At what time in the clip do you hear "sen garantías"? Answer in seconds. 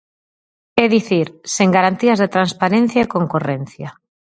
1.55-2.19